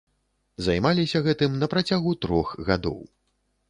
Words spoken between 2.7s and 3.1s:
гадоў.